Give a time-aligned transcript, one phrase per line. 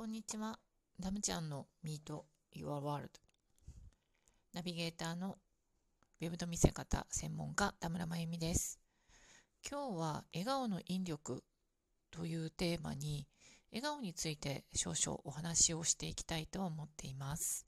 [0.00, 0.58] こんにちは。
[0.98, 2.22] ダムちゃんの Meet
[2.56, 3.10] Your World。
[4.54, 5.36] ナビゲーターの
[6.22, 8.80] ウェブの見せ方専門家田村真由美です。
[9.70, 11.44] 今日は笑顔の引力
[12.10, 13.26] というテーマに
[13.72, 17.66] 笑顔について少々お話をしていきたいと思っています。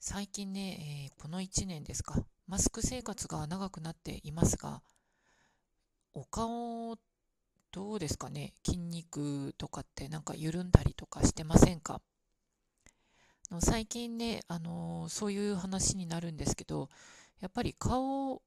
[0.00, 2.14] 最近ね、えー、この1年ですか、
[2.46, 4.80] マスク生活が長くなっていますが、
[6.14, 6.96] お顔
[7.70, 8.54] どうですかね？
[8.64, 12.00] 筋肉とかってなんか緩んだりとかしてませんか？
[13.50, 16.88] の最近ね、あのー、そういう話になるんですけど、
[17.40, 18.42] やっぱり顔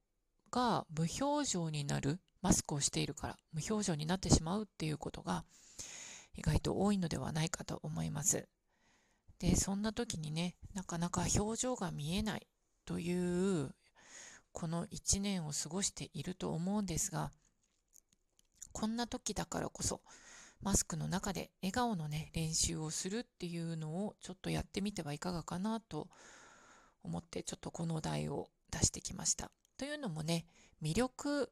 [0.52, 5.44] が無表情になる、マスクをしているから無表情になってしまうっていうことが
[6.36, 8.48] 意外と多いのではないかと思います。
[9.40, 12.48] で、そんな時にね、なかなか表情が見えない
[12.86, 13.74] という
[14.52, 17.32] この1年を過ごしていると思うんですが、
[18.72, 20.02] こんな時だからこそ、
[20.62, 26.08] マスクの中で笑顔のね、練習をするっていうのをちょっとやってみてはいかがかなと
[27.04, 29.52] 思って、ちょっとこのお題を出してきました。
[29.78, 30.46] というのもね、
[30.82, 31.48] 魅力っ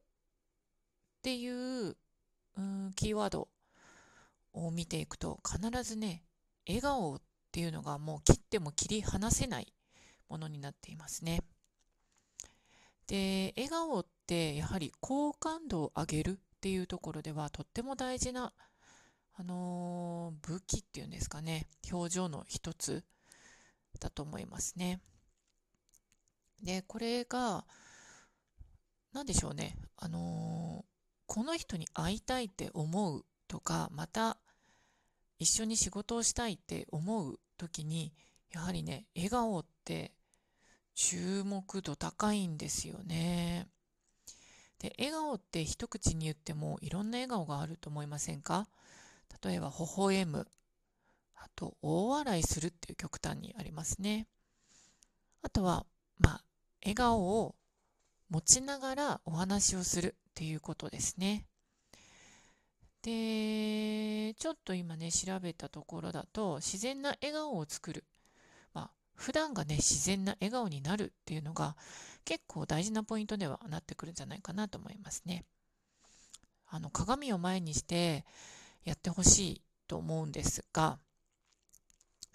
[1.24, 1.96] ていう、
[2.58, 3.48] うん、キーワード
[4.54, 6.24] を見ていくと、必ずね、
[6.68, 9.74] 笑顔っていうのがもう切っても切り離せない
[10.30, 11.42] ものになっていますね。
[13.08, 18.52] で、笑顔ってやはり好感度を上げるっていうところではとっても大事な、
[19.38, 23.06] あのー、武器っていうんですかね、表情の一つ
[23.98, 25.00] だと思いますね。
[26.62, 27.66] で、これが、
[29.14, 30.86] 何でしょうね、あのー、
[31.28, 34.38] この人に会いたいって思うとか、また
[35.38, 38.12] 一緒に仕事をしたいって思う時に、
[38.52, 40.12] やはりね、笑顔って
[40.94, 43.70] 注目度高いんですよね。
[44.80, 48.68] で、笑顔って一口に言ってもいろんな笑顔があると思いませんか？
[49.44, 50.48] 例えば、微笑む。
[51.36, 54.28] あと、大笑いするっていう極端にありますね。
[55.42, 55.86] あとは、
[56.18, 56.44] まあ、
[56.82, 57.56] 笑顔を
[58.30, 61.46] 持ちながらお話をするっていうことですね。
[63.02, 68.04] で、ちょっと今ね、調べたところだと、自然な笑顔を作る。
[69.20, 71.76] 普段がね、自然な笑顔になるっていうのが
[72.24, 75.44] 結構大事なポイントではなってくるんじゃないかなと思いますね。
[76.68, 78.26] あの、鏡を前にして
[78.86, 81.00] やってほしいと思うんですが、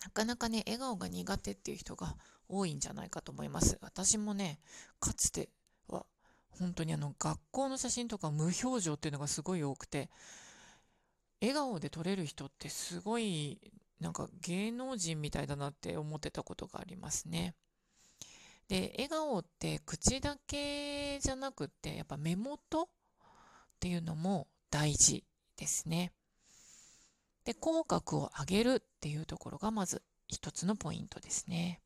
[0.04, 2.18] なかなかね、笑顔が苦手っていう人が
[2.48, 3.78] 多いんじゃないかと思います。
[3.80, 4.60] 私もね、
[5.00, 5.48] かつて
[5.88, 6.04] は
[6.50, 10.10] 本当にあの学校の写真とか無表情っていうのがすごい多くて、
[11.40, 13.58] 笑顔で撮れる人ってすごい
[14.04, 17.54] なんか芸能人みたいだなって思ってたことがありますね。
[18.68, 22.86] で、笑顔って口だけじゃなくってやっぱ目元っ
[23.80, 25.24] ていうのも大事
[25.56, 26.12] ですね。
[27.46, 31.80] で、口角を上げるっていうところがまず一つのポイントですね。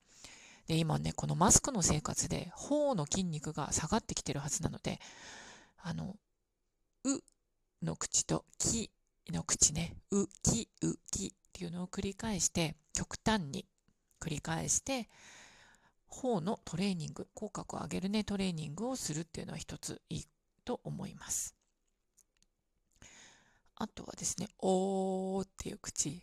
[0.67, 4.99] で、今ね、このマスクの生活で頬の筋肉が下がってきてるはずなので、
[5.77, 6.17] あの、
[7.05, 7.21] う
[7.85, 8.91] の口とき
[9.31, 13.67] の口ね、う、き、う、きっていうのを繰り返して、極端に
[14.21, 15.09] 繰り返して、
[16.07, 20.25] 頬のトレーニング、口角を上げるね、トレーニングをするっていうのは一ついい
[20.65, 21.57] と思います。
[23.75, 26.23] あとはですね、おーっていう口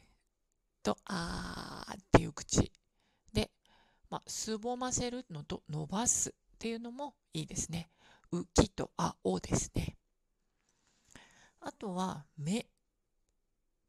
[0.81, 2.71] と、あーっていう口
[3.33, 3.51] で、
[4.09, 7.89] まあ、すぼませるのと伸ばすっていうのもいいですね。
[8.31, 9.97] うきとあおですね。
[11.59, 12.67] あとは目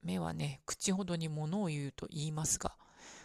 [0.02, 2.76] 目はね、口ほどに物を言うと言いますが、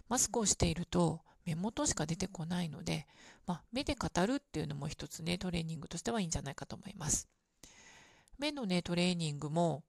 [0.10, 3.08] マスクをしていると目元しか出てこないので、
[3.48, 7.28] まあ、目で語るっていうのも一つね、トレーニングとしてはいいんじゃないかと思います。
[8.38, 9.84] 目のね、トレーニングも、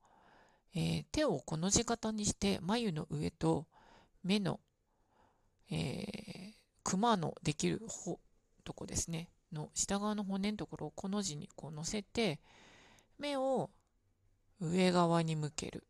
[0.74, 3.66] えー、手をこの字型にして眉の上と
[4.22, 4.60] 目の、
[5.70, 8.18] えー、クマのできるほ
[8.64, 12.40] とこですね、の下側の骨のところをこの字にこう乗せて、
[13.18, 13.70] 目を
[14.60, 15.84] 上側に向ける。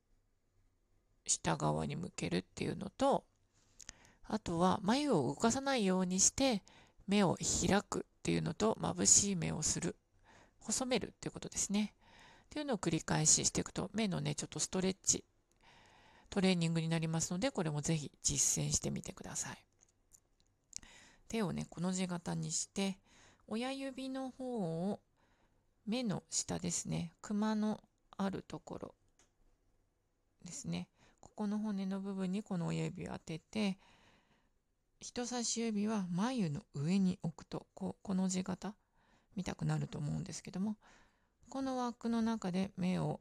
[1.27, 3.25] 下側に向けるっていうのと、
[4.25, 6.63] あとは眉を動かさないようにして
[7.07, 9.97] 目を開くっていうのと眩しい目をする、
[10.61, 11.95] 細めるっていうことですね。
[12.47, 15.25] っていうのを繰り返ししていくと目のね、ちょっとストレッチ、
[16.31, 19.65] トレーニングになりますので、これもぜひ実践してみてください。
[21.29, 22.99] 手をね、この字型にして、
[23.47, 25.01] 親指の方を
[25.87, 27.83] 目の下ですね、クマの
[28.17, 28.95] あるところ
[30.45, 30.89] ですね。
[31.23, 33.79] ここの骨の部分にこの親指を当てて
[35.01, 38.75] 人差し指は眉の上に置くとこうこの字型
[39.35, 40.77] 見たくなると思うんですけども
[41.49, 43.21] この枠の中で目を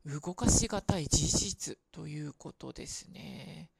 [0.04, 3.70] 動かしがたい事実ということですね。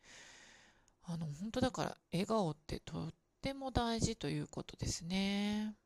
[1.05, 3.11] あの本当だから笑顔ってと
[3.47, 5.77] ても大事ということですね。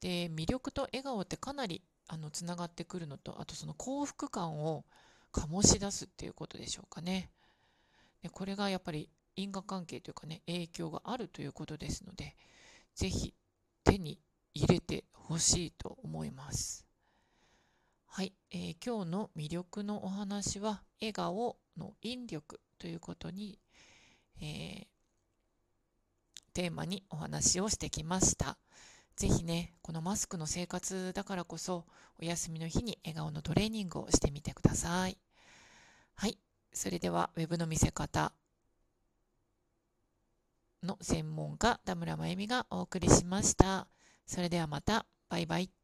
[0.00, 4.84] で魅力と笑顔ってかなりあのつながってくるのとあとその幸福感を
[5.32, 7.32] 醸し出すっていうことでしょうかね。
[8.22, 12.36] でこれがやっぱり因果関係というかね影響があるということですので
[12.94, 13.34] 是非
[13.82, 14.20] 手に
[14.54, 16.86] 入れてほしいと思います。
[18.06, 23.58] はい、えー、今日の魅力のお話は笑顔の引力ということに、
[24.40, 24.86] えー、
[26.58, 28.58] テーマにお話をしてきました。
[29.14, 31.84] ぜひね、このマスクの生活だからこそ、
[32.20, 35.16] お休みの日に笑顔のトレーニングをしてみてください。
[36.16, 36.36] はい。
[36.72, 38.32] それでは、ウェブの見せ方
[40.82, 43.86] の専門家田村真由美がお送りしました。
[44.26, 45.06] それではまた。
[45.28, 45.77] バイバイ。